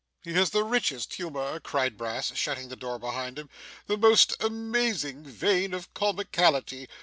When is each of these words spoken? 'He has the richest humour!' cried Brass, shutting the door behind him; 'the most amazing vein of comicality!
'He 0.23 0.33
has 0.33 0.49
the 0.49 0.63
richest 0.63 1.13
humour!' 1.13 1.59
cried 1.59 1.95
Brass, 1.95 2.35
shutting 2.35 2.69
the 2.69 2.75
door 2.75 2.97
behind 2.97 3.37
him; 3.37 3.51
'the 3.85 3.97
most 3.97 4.33
amazing 4.43 5.21
vein 5.23 5.75
of 5.75 5.93
comicality! 5.93 6.87